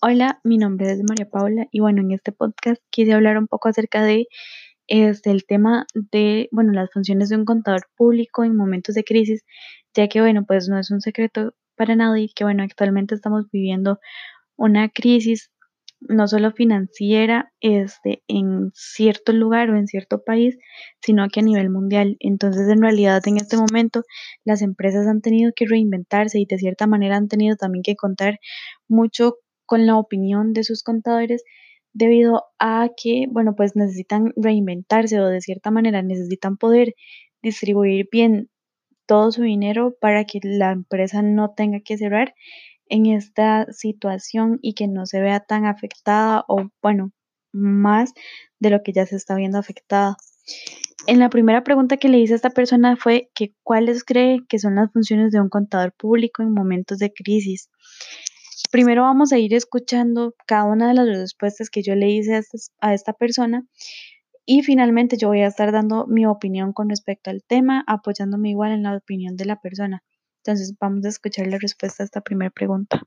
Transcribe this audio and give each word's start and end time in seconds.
Hola, 0.00 0.38
mi 0.44 0.58
nombre 0.58 0.92
es 0.92 1.02
María 1.08 1.28
Paula 1.28 1.66
y 1.72 1.80
bueno, 1.80 2.02
en 2.02 2.12
este 2.12 2.30
podcast 2.30 2.80
quise 2.90 3.14
hablar 3.14 3.36
un 3.36 3.48
poco 3.48 3.68
acerca 3.68 4.04
de 4.04 4.28
este, 4.86 5.32
el 5.32 5.44
tema 5.44 5.86
de, 5.94 6.48
bueno, 6.52 6.72
las 6.72 6.92
funciones 6.92 7.30
de 7.30 7.36
un 7.36 7.44
contador 7.44 7.88
público 7.96 8.44
en 8.44 8.56
momentos 8.56 8.94
de 8.94 9.02
crisis, 9.02 9.44
ya 9.94 10.06
que 10.08 10.20
bueno, 10.20 10.44
pues 10.46 10.68
no 10.68 10.78
es 10.78 10.92
un 10.92 11.00
secreto 11.00 11.52
para 11.76 11.96
nadie 11.96 12.28
que 12.32 12.44
bueno, 12.44 12.62
actualmente 12.62 13.16
estamos 13.16 13.46
viviendo 13.50 13.98
una 14.56 14.88
crisis 14.88 15.50
no 16.00 16.28
solo 16.28 16.52
financiera 16.52 17.52
este, 17.60 18.22
en 18.28 18.70
cierto 18.74 19.32
lugar 19.32 19.70
o 19.70 19.76
en 19.76 19.88
cierto 19.88 20.22
país, 20.22 20.56
sino 21.00 21.26
que 21.28 21.40
a 21.40 21.42
nivel 21.42 21.70
mundial. 21.70 22.16
Entonces, 22.20 22.68
en 22.68 22.82
realidad, 22.82 23.20
en 23.26 23.38
este 23.38 23.56
momento, 23.56 24.04
las 24.44 24.62
empresas 24.62 25.08
han 25.08 25.22
tenido 25.22 25.50
que 25.56 25.66
reinventarse 25.66 26.38
y 26.38 26.46
de 26.46 26.58
cierta 26.58 26.86
manera 26.86 27.16
han 27.16 27.26
tenido 27.26 27.56
también 27.56 27.82
que 27.82 27.96
contar 27.96 28.38
mucho 28.88 29.38
con 29.68 29.86
la 29.86 29.96
opinión 29.98 30.54
de 30.54 30.64
sus 30.64 30.82
contadores 30.82 31.44
debido 31.92 32.44
a 32.58 32.88
que, 32.96 33.26
bueno, 33.30 33.54
pues 33.54 33.76
necesitan 33.76 34.32
reinventarse 34.34 35.20
o 35.20 35.26
de 35.26 35.42
cierta 35.42 35.70
manera 35.70 36.02
necesitan 36.02 36.56
poder 36.56 36.94
distribuir 37.42 38.08
bien 38.10 38.48
todo 39.06 39.30
su 39.30 39.42
dinero 39.42 39.94
para 40.00 40.24
que 40.24 40.40
la 40.42 40.72
empresa 40.72 41.22
no 41.22 41.52
tenga 41.54 41.80
que 41.80 41.98
cerrar 41.98 42.34
en 42.88 43.06
esta 43.06 43.70
situación 43.72 44.58
y 44.62 44.72
que 44.74 44.88
no 44.88 45.04
se 45.04 45.20
vea 45.20 45.40
tan 45.40 45.66
afectada 45.66 46.44
o, 46.48 46.70
bueno, 46.82 47.12
más 47.52 48.14
de 48.58 48.70
lo 48.70 48.82
que 48.82 48.92
ya 48.92 49.04
se 49.04 49.16
está 49.16 49.34
viendo 49.34 49.58
afectada. 49.58 50.16
En 51.06 51.18
la 51.18 51.30
primera 51.30 51.62
pregunta 51.62 51.96
que 51.96 52.08
le 52.08 52.18
hice 52.18 52.34
a 52.34 52.36
esta 52.36 52.50
persona 52.50 52.96
fue 52.96 53.30
que 53.34 53.54
cuáles 53.62 54.04
cree 54.04 54.40
que 54.48 54.58
son 54.58 54.76
las 54.76 54.92
funciones 54.92 55.32
de 55.32 55.40
un 55.40 55.48
contador 55.48 55.92
público 55.92 56.42
en 56.42 56.52
momentos 56.52 56.98
de 56.98 57.12
crisis. 57.12 57.70
Primero 58.70 59.02
vamos 59.02 59.32
a 59.32 59.38
ir 59.38 59.54
escuchando 59.54 60.34
cada 60.46 60.64
una 60.64 60.88
de 60.88 60.94
las 60.94 61.06
respuestas 61.06 61.70
que 61.70 61.82
yo 61.82 61.94
le 61.94 62.10
hice 62.10 62.40
a, 62.80 62.94
esta 62.94 63.14
persona 63.14 63.66
y 64.44 64.62
finalmente 64.62 65.16
yo 65.16 65.28
voy 65.28 65.40
a 65.40 65.46
estar 65.46 65.72
dando 65.72 66.06
mi 66.06 66.26
opinión 66.26 66.72
con 66.72 66.90
respecto 66.90 67.30
al 67.30 67.42
tema, 67.42 67.82
apoyándome 67.86 68.50
igual 68.50 68.72
en 68.72 68.82
la 68.82 68.94
opinión 68.96 69.36
de 69.36 69.46
la 69.46 69.60
persona. 69.60 70.02
Entonces 70.42 70.74
vamos 70.78 71.04
a 71.06 71.08
escuchar 71.08 71.46
la 71.46 71.58
respuesta 71.58 72.02
a 72.02 72.06
esta 72.06 72.20
primera 72.20 72.50
pregunta. 72.50 73.02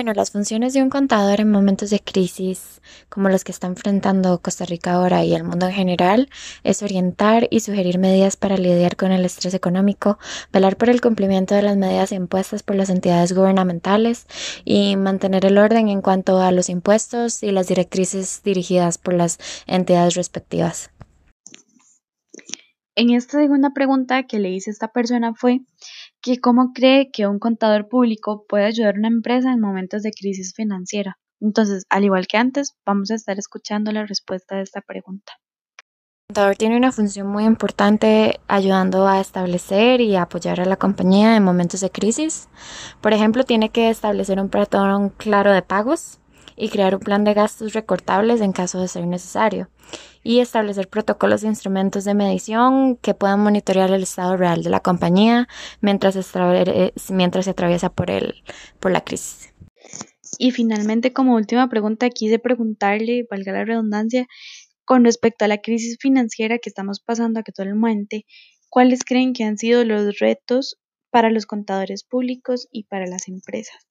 Bueno, 0.00 0.14
las 0.14 0.30
funciones 0.30 0.72
de 0.72 0.82
un 0.82 0.88
contador 0.88 1.42
en 1.42 1.50
momentos 1.50 1.90
de 1.90 2.00
crisis, 2.00 2.80
como 3.10 3.28
los 3.28 3.44
que 3.44 3.52
está 3.52 3.66
enfrentando 3.66 4.40
Costa 4.40 4.64
Rica 4.64 4.94
ahora 4.94 5.24
y 5.24 5.34
el 5.34 5.44
mundo 5.44 5.66
en 5.66 5.74
general, 5.74 6.30
es 6.64 6.82
orientar 6.82 7.48
y 7.50 7.60
sugerir 7.60 7.98
medidas 7.98 8.36
para 8.36 8.56
lidiar 8.56 8.96
con 8.96 9.12
el 9.12 9.26
estrés 9.26 9.52
económico, 9.52 10.18
velar 10.54 10.78
por 10.78 10.88
el 10.88 11.02
cumplimiento 11.02 11.54
de 11.54 11.60
las 11.60 11.76
medidas 11.76 12.12
impuestas 12.12 12.62
por 12.62 12.76
las 12.76 12.88
entidades 12.88 13.34
gubernamentales 13.34 14.26
y 14.64 14.96
mantener 14.96 15.44
el 15.44 15.58
orden 15.58 15.90
en 15.90 16.00
cuanto 16.00 16.40
a 16.40 16.50
los 16.50 16.70
impuestos 16.70 17.42
y 17.42 17.50
las 17.50 17.68
directrices 17.68 18.40
dirigidas 18.42 18.96
por 18.96 19.12
las 19.12 19.36
entidades 19.66 20.14
respectivas. 20.14 20.90
En 22.96 23.10
esta 23.10 23.38
segunda 23.38 23.70
pregunta 23.74 24.22
que 24.22 24.38
le 24.38 24.50
hice 24.50 24.70
a 24.70 24.72
esta 24.72 24.88
persona 24.88 25.34
fue 25.34 25.60
que 26.22 26.38
cómo 26.40 26.72
cree 26.74 27.10
que 27.10 27.26
un 27.26 27.38
contador 27.38 27.88
público 27.88 28.44
puede 28.48 28.66
ayudar 28.66 28.94
a 28.94 28.98
una 28.98 29.08
empresa 29.08 29.52
en 29.52 29.60
momentos 29.60 30.02
de 30.02 30.12
crisis 30.12 30.52
financiera. 30.54 31.18
Entonces, 31.40 31.84
al 31.88 32.04
igual 32.04 32.26
que 32.26 32.36
antes, 32.36 32.76
vamos 32.84 33.10
a 33.10 33.14
estar 33.14 33.38
escuchando 33.38 33.92
la 33.92 34.04
respuesta 34.04 34.56
de 34.56 34.62
esta 34.62 34.82
pregunta. 34.82 35.32
El 36.28 36.34
contador 36.34 36.56
tiene 36.56 36.76
una 36.76 36.92
función 36.92 37.26
muy 37.26 37.44
importante 37.44 38.38
ayudando 38.46 39.08
a 39.08 39.20
establecer 39.20 40.00
y 40.00 40.14
apoyar 40.14 40.60
a 40.60 40.64
la 40.64 40.76
compañía 40.76 41.36
en 41.36 41.42
momentos 41.42 41.80
de 41.80 41.90
crisis. 41.90 42.48
Por 43.00 43.12
ejemplo, 43.12 43.44
tiene 43.44 43.70
que 43.70 43.90
establecer 43.90 44.38
un 44.38 44.48
patrón 44.48 45.08
claro 45.08 45.52
de 45.52 45.62
pagos, 45.62 46.20
y 46.60 46.68
crear 46.68 46.94
un 46.94 47.00
plan 47.00 47.24
de 47.24 47.32
gastos 47.32 47.72
recortables 47.72 48.42
en 48.42 48.52
caso 48.52 48.80
de 48.80 48.88
ser 48.88 49.06
necesario 49.06 49.70
y 50.22 50.40
establecer 50.40 50.88
protocolos 50.88 51.42
e 51.42 51.46
instrumentos 51.46 52.04
de 52.04 52.12
medición 52.12 52.96
que 52.98 53.14
puedan 53.14 53.40
monitorear 53.40 53.90
el 53.90 54.02
estado 54.02 54.36
real 54.36 54.62
de 54.62 54.68
la 54.68 54.80
compañía 54.80 55.48
mientras, 55.80 56.14
mientras 57.08 57.44
se 57.46 57.50
atraviesa 57.50 57.88
por, 57.90 58.10
el, 58.10 58.34
por 58.78 58.92
la 58.92 59.00
crisis. 59.00 59.54
Y 60.38 60.50
finalmente, 60.50 61.14
como 61.14 61.34
última 61.34 61.68
pregunta, 61.70 62.10
quise 62.10 62.38
preguntarle, 62.38 63.26
valga 63.30 63.52
la 63.52 63.64
redundancia, 63.64 64.26
con 64.84 65.04
respecto 65.04 65.46
a 65.46 65.48
la 65.48 65.58
crisis 65.58 65.96
financiera 65.98 66.58
que 66.58 66.68
estamos 66.68 67.00
pasando 67.00 67.40
actualmente, 67.40 68.26
¿cuáles 68.68 69.02
creen 69.02 69.32
que 69.32 69.44
han 69.44 69.56
sido 69.56 69.84
los 69.84 70.18
retos 70.18 70.76
para 71.10 71.30
los 71.30 71.46
contadores 71.46 72.04
públicos 72.04 72.68
y 72.70 72.84
para 72.84 73.06
las 73.06 73.28
empresas? 73.28 73.89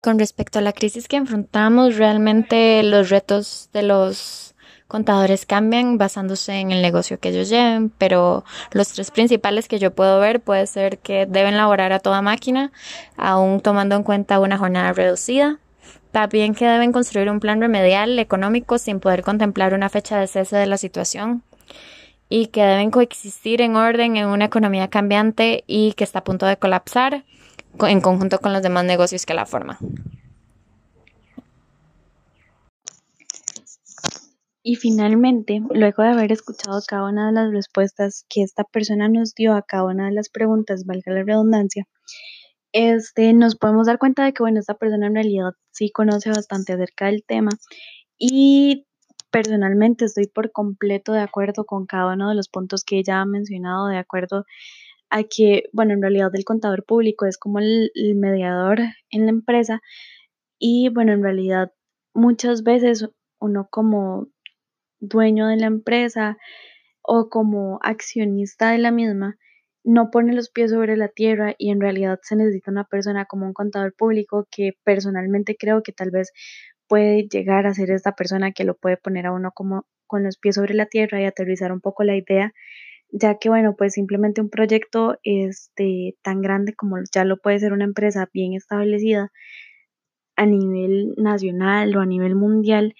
Con 0.00 0.18
respecto 0.18 0.58
a 0.58 0.62
la 0.62 0.72
crisis 0.72 1.08
que 1.08 1.16
enfrentamos, 1.16 1.98
realmente 1.98 2.82
los 2.82 3.10
retos 3.10 3.68
de 3.74 3.82
los 3.82 4.54
contadores 4.88 5.44
cambian 5.44 5.98
basándose 5.98 6.54
en 6.54 6.70
el 6.70 6.80
negocio 6.80 7.20
que 7.20 7.28
ellos 7.28 7.50
lleven, 7.50 7.90
pero 7.90 8.42
los 8.72 8.88
tres 8.88 9.10
principales 9.10 9.68
que 9.68 9.78
yo 9.78 9.94
puedo 9.94 10.18
ver 10.18 10.40
puede 10.40 10.66
ser 10.66 11.00
que 11.00 11.26
deben 11.26 11.58
laborar 11.58 11.92
a 11.92 11.98
toda 11.98 12.22
máquina, 12.22 12.72
aún 13.18 13.60
tomando 13.60 13.94
en 13.94 14.02
cuenta 14.02 14.40
una 14.40 14.56
jornada 14.56 14.94
reducida. 14.94 15.58
También 16.12 16.54
que 16.54 16.64
deben 16.64 16.92
construir 16.92 17.28
un 17.28 17.38
plan 17.38 17.60
remedial 17.60 18.18
económico 18.18 18.78
sin 18.78 19.00
poder 19.00 19.22
contemplar 19.22 19.74
una 19.74 19.90
fecha 19.90 20.18
de 20.18 20.28
cese 20.28 20.56
de 20.56 20.66
la 20.66 20.78
situación 20.78 21.42
y 22.30 22.46
que 22.46 22.62
deben 22.62 22.90
coexistir 22.90 23.60
en 23.60 23.76
orden 23.76 24.16
en 24.16 24.28
una 24.28 24.46
economía 24.46 24.88
cambiante 24.88 25.62
y 25.66 25.92
que 25.92 26.04
está 26.04 26.20
a 26.20 26.24
punto 26.24 26.46
de 26.46 26.56
colapsar 26.56 27.24
en 27.80 28.00
conjunto 28.00 28.38
con 28.38 28.52
los 28.52 28.62
demás 28.62 28.84
negocios 28.84 29.26
que 29.26 29.34
la 29.34 29.46
forman. 29.46 29.78
Y 34.62 34.76
finalmente, 34.76 35.62
luego 35.70 36.02
de 36.02 36.10
haber 36.10 36.32
escuchado 36.32 36.80
cada 36.86 37.08
una 37.08 37.28
de 37.28 37.32
las 37.32 37.50
respuestas 37.50 38.26
que 38.28 38.42
esta 38.42 38.64
persona 38.64 39.08
nos 39.08 39.34
dio 39.34 39.54
a 39.54 39.62
cada 39.62 39.84
una 39.84 40.06
de 40.06 40.12
las 40.12 40.28
preguntas, 40.28 40.84
valga 40.84 41.12
la 41.12 41.22
redundancia, 41.22 41.86
este, 42.72 43.32
nos 43.32 43.56
podemos 43.56 43.86
dar 43.86 43.98
cuenta 43.98 44.24
de 44.24 44.32
que, 44.32 44.42
bueno, 44.42 44.60
esta 44.60 44.74
persona 44.74 45.06
en 45.06 45.14
realidad 45.14 45.52
sí 45.72 45.90
conoce 45.90 46.30
bastante 46.30 46.74
acerca 46.74 47.06
del 47.06 47.24
tema 47.24 47.50
y 48.18 48.86
personalmente 49.30 50.04
estoy 50.04 50.26
por 50.26 50.52
completo 50.52 51.12
de 51.12 51.20
acuerdo 51.20 51.64
con 51.64 51.86
cada 51.86 52.12
uno 52.14 52.28
de 52.28 52.34
los 52.34 52.48
puntos 52.48 52.84
que 52.84 52.98
ella 52.98 53.20
ha 53.20 53.26
mencionado, 53.26 53.88
de 53.88 53.96
acuerdo 53.96 54.44
a 55.10 55.24
que, 55.24 55.64
bueno, 55.72 55.92
en 55.92 56.02
realidad 56.02 56.30
el 56.34 56.44
contador 56.44 56.84
público 56.84 57.26
es 57.26 57.36
como 57.38 57.58
el, 57.58 57.90
mediador 58.16 58.80
en 59.10 59.26
la 59.26 59.30
empresa 59.30 59.80
y, 60.58 60.88
bueno, 60.88 61.12
en 61.12 61.22
realidad 61.22 61.72
muchas 62.14 62.62
veces 62.62 63.08
uno 63.40 63.68
como 63.70 64.28
dueño 65.00 65.48
de 65.48 65.56
la 65.56 65.66
empresa 65.66 66.38
o 67.02 67.28
como 67.28 67.78
accionista 67.82 68.70
de 68.70 68.78
la 68.78 68.90
misma 68.90 69.36
no 69.82 70.10
pone 70.10 70.34
los 70.34 70.50
pies 70.50 70.70
sobre 70.70 70.96
la 70.96 71.08
tierra 71.08 71.54
y 71.58 71.70
en 71.70 71.80
realidad 71.80 72.18
se 72.22 72.36
necesita 72.36 72.70
una 72.70 72.84
persona 72.84 73.24
como 73.24 73.46
un 73.46 73.54
contador 73.54 73.94
público 73.96 74.46
que 74.50 74.72
personalmente 74.84 75.56
creo 75.58 75.82
que 75.82 75.92
tal 75.92 76.10
vez 76.10 76.32
puede 76.86 77.26
llegar 77.28 77.66
a 77.66 77.74
ser 77.74 77.90
esta 77.90 78.12
persona 78.12 78.52
que 78.52 78.64
lo 78.64 78.76
puede 78.76 78.98
poner 78.98 79.26
a 79.26 79.32
uno 79.32 79.52
como 79.52 79.86
con 80.06 80.22
los 80.24 80.38
pies 80.38 80.56
sobre 80.56 80.74
la 80.74 80.86
tierra 80.86 81.20
y 81.20 81.24
aterrizar 81.24 81.72
un 81.72 81.80
poco 81.80 82.04
la 82.04 82.16
idea 82.16 82.52
ya 83.12 83.36
que 83.38 83.48
bueno, 83.48 83.74
pues 83.76 83.94
simplemente 83.94 84.40
un 84.40 84.50
proyecto 84.50 85.18
este, 85.24 86.16
tan 86.22 86.42
grande 86.42 86.74
como 86.74 86.96
ya 87.14 87.24
lo 87.24 87.36
puede 87.38 87.58
ser 87.60 87.72
una 87.72 87.84
empresa 87.84 88.28
bien 88.32 88.54
establecida 88.54 89.30
a 90.36 90.46
nivel 90.46 91.14
nacional 91.16 91.96
o 91.96 92.00
a 92.00 92.06
nivel 92.06 92.34
mundial, 92.34 92.94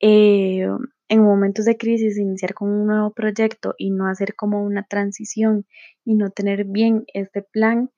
eh, 0.00 0.66
en 1.08 1.22
momentos 1.22 1.64
de 1.66 1.76
crisis 1.76 2.18
iniciar 2.18 2.54
con 2.54 2.70
un 2.70 2.86
nuevo 2.86 3.12
proyecto 3.12 3.74
y 3.78 3.90
no 3.90 4.08
hacer 4.08 4.34
como 4.36 4.64
una 4.64 4.84
transición 4.84 5.66
y 6.04 6.14
no 6.16 6.30
tener 6.30 6.64
bien 6.66 7.04
este 7.14 7.42
plan, 7.42 7.90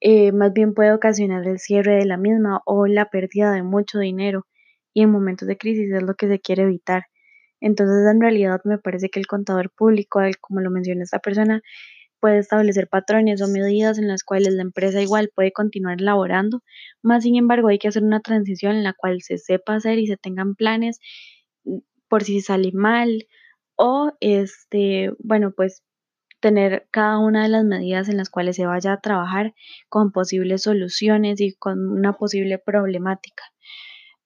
eh, 0.00 0.32
más 0.32 0.52
bien 0.54 0.74
puede 0.74 0.92
ocasionar 0.94 1.46
el 1.48 1.58
cierre 1.60 1.96
de 1.96 2.06
la 2.06 2.18
misma 2.18 2.62
o 2.66 2.86
la 2.86 3.10
pérdida 3.10 3.52
de 3.52 3.62
mucho 3.64 3.98
dinero 4.00 4.46
y 4.94 5.02
en 5.02 5.10
momentos 5.12 5.48
de 5.48 5.58
crisis 5.58 5.92
es 5.92 6.02
lo 6.02 6.14
que 6.16 6.28
se 6.28 6.40
quiere 6.40 6.64
evitar. 6.64 7.04
Entonces, 7.60 8.06
en 8.10 8.20
realidad 8.20 8.60
me 8.64 8.78
parece 8.78 9.10
que 9.10 9.20
el 9.20 9.26
contador 9.26 9.70
público, 9.70 10.20
como 10.40 10.60
lo 10.60 10.70
menciona 10.70 11.02
esta 11.04 11.18
persona, 11.18 11.62
puede 12.20 12.38
establecer 12.38 12.88
patrones 12.88 13.42
o 13.42 13.48
medidas 13.48 13.98
en 13.98 14.08
las 14.08 14.22
cuales 14.24 14.54
la 14.54 14.62
empresa 14.62 15.02
igual 15.02 15.30
puede 15.34 15.52
continuar 15.52 16.00
laborando, 16.00 16.62
más 17.02 17.24
sin 17.24 17.36
embargo 17.36 17.68
hay 17.68 17.78
que 17.78 17.88
hacer 17.88 18.04
una 18.04 18.20
transición 18.20 18.76
en 18.76 18.84
la 18.84 18.92
cual 18.92 19.22
se 19.22 19.38
sepa 19.38 19.74
hacer 19.74 19.98
y 19.98 20.06
se 20.06 20.16
tengan 20.16 20.54
planes 20.54 21.00
mm, 21.64 21.78
por 22.08 22.24
si 22.24 22.40
sale 22.40 22.72
mal 22.72 23.26
o 23.76 24.12
este, 24.20 25.12
bueno, 25.18 25.52
pues 25.56 25.82
tener 26.40 26.88
cada 26.90 27.18
una 27.18 27.42
de 27.42 27.48
las 27.50 27.64
medidas 27.64 28.08
en 28.08 28.16
las 28.16 28.30
cuales 28.30 28.56
se 28.56 28.66
vaya 28.66 28.94
a 28.94 29.00
trabajar 29.00 29.54
con 29.88 30.12
posibles 30.12 30.62
soluciones 30.62 31.40
y 31.40 31.54
con 31.54 31.90
una 31.90 32.14
posible 32.14 32.58
problemática 32.58 33.44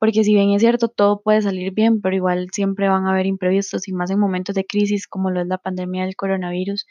porque 0.05 0.23
si 0.23 0.35
bien 0.35 0.51
es 0.51 0.61
cierto, 0.61 0.89
todo 0.89 1.23
puede 1.23 1.41
salir 1.41 1.73
bien, 1.73 2.03
pero 2.03 2.15
igual 2.15 2.49
siempre 2.53 2.91
van 2.91 3.07
a 3.07 3.13
haber 3.13 3.25
imprevistos 3.25 3.89
y 3.89 3.95
más 3.95 4.11
en 4.11 4.19
momentos 4.19 4.55
de 4.55 4.67
crisis 4.67 5.07
como 5.07 5.31
lo 5.31 5.41
es 5.41 5.47
la 5.47 5.57
pandemia 5.57 6.05
del 6.05 6.15
coronavirus, 6.15 6.87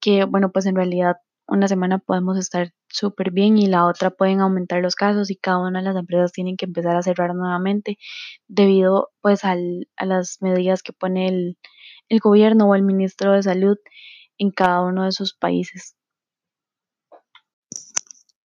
que 0.00 0.24
bueno, 0.24 0.50
pues 0.50 0.64
en 0.64 0.74
realidad 0.74 1.16
una 1.46 1.68
semana 1.68 1.98
podemos 1.98 2.38
estar 2.38 2.72
súper 2.88 3.32
bien 3.32 3.58
y 3.58 3.66
la 3.66 3.84
otra 3.86 4.10
pueden 4.10 4.40
aumentar 4.40 4.80
los 4.80 4.94
casos 4.94 5.30
y 5.30 5.36
cada 5.36 5.58
una 5.58 5.80
de 5.80 5.84
las 5.84 5.96
empresas 5.96 6.32
tienen 6.32 6.56
que 6.56 6.64
empezar 6.64 6.96
a 6.96 7.02
cerrar 7.02 7.34
nuevamente 7.34 7.98
debido 8.48 9.10
pues 9.20 9.44
al, 9.44 9.86
a 9.98 10.06
las 10.06 10.38
medidas 10.40 10.82
que 10.82 10.94
pone 10.94 11.28
el, 11.28 11.58
el 12.08 12.18
gobierno 12.20 12.66
o 12.66 12.74
el 12.74 12.82
ministro 12.82 13.32
de 13.32 13.42
salud 13.42 13.76
en 14.38 14.52
cada 14.52 14.80
uno 14.82 15.04
de 15.04 15.12
sus 15.12 15.34
países. 15.34 15.97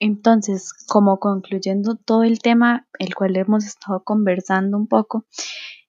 Entonces, 0.06 0.74
como 0.90 1.18
concluyendo 1.18 1.96
todo 1.96 2.26
el 2.26 2.40
tema, 2.40 2.86
el 3.00 3.16
cual 3.16 3.38
hemos 3.38 3.64
estado 3.64 4.04
conversando 4.04 4.76
un 4.76 4.86
poco, 4.86 5.26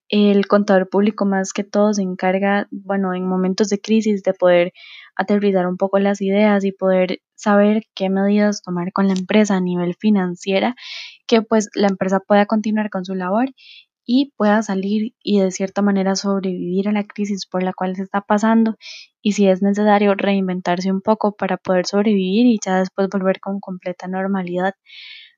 el 0.08 0.46
contador 0.46 0.88
público 0.88 1.24
más 1.24 1.52
que 1.52 1.64
todo 1.64 1.92
se 1.92 2.02
encarga, 2.02 2.68
bueno, 2.70 3.12
en 3.12 3.26
momentos 3.26 3.70
de 3.70 3.80
crisis 3.80 4.22
de 4.22 4.32
poder 4.32 4.72
aterrizar 5.16 5.66
un 5.66 5.76
poco 5.76 5.98
las 5.98 6.20
ideas 6.20 6.64
y 6.64 6.70
poder 6.70 7.22
saber 7.34 7.86
qué 7.92 8.08
medidas 8.08 8.62
tomar 8.62 8.92
con 8.92 9.08
la 9.08 9.14
empresa 9.14 9.56
a 9.56 9.60
nivel 9.60 9.96
financiera, 9.96 10.76
que 11.26 11.42
pues 11.42 11.68
la 11.74 11.88
empresa 11.88 12.20
pueda 12.20 12.46
continuar 12.46 12.90
con 12.90 13.04
su 13.04 13.16
labor 13.16 13.46
y 14.06 14.32
pueda 14.36 14.62
salir 14.62 15.14
y 15.22 15.40
de 15.40 15.50
cierta 15.50 15.82
manera 15.82 16.16
sobrevivir 16.16 16.88
a 16.88 16.92
la 16.92 17.04
crisis 17.04 17.46
por 17.46 17.62
la 17.62 17.72
cual 17.72 17.96
se 17.96 18.02
está 18.02 18.20
pasando 18.20 18.76
y 19.22 19.32
si 19.32 19.48
es 19.48 19.62
necesario 19.62 20.14
reinventarse 20.14 20.92
un 20.92 21.00
poco 21.00 21.36
para 21.36 21.56
poder 21.56 21.86
sobrevivir 21.86 22.46
y 22.46 22.58
ya 22.64 22.78
después 22.78 23.08
volver 23.08 23.40
con 23.40 23.60
completa 23.60 24.06
normalidad 24.08 24.74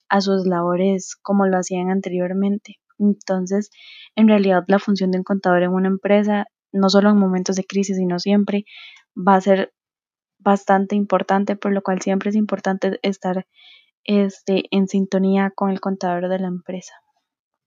a 0.09 0.21
sus 0.21 0.47
labores 0.47 1.17
como 1.23 1.47
lo 1.47 1.59
hacían 1.59 1.91
anteriormente. 1.91 2.77
Entonces, 2.99 3.71
en 4.17 4.29
realidad 4.29 4.65
la 4.69 4.79
función 4.79 5.11
de 5.11 5.19
un 5.19 5.25
contador 5.25 5.63
en 5.63 5.73
una 5.73 5.89
empresa, 5.89 6.47
no 6.73 6.89
solo 6.89 7.11
en 7.11 7.19
momentos 7.19 7.57
de 7.57 7.65
crisis, 7.65 7.97
sino 7.97 8.19
siempre, 8.19 8.65
va 9.17 9.35
a 9.37 9.41
ser 9.41 9.73
bastante 10.39 10.97
importante, 10.97 11.57
por 11.57 11.73
lo 11.73 11.83
cual 11.83 12.01
siempre 12.01 12.31
es 12.31 12.37
importante 12.37 12.99
estar 13.03 13.47
este, 14.05 14.65
en 14.71 14.89
sintonía 14.89 15.53
con 15.55 15.71
el 15.71 15.81
contador 15.81 16.29
de 16.29 16.39
la 16.39 16.49
empresa. 16.49 16.95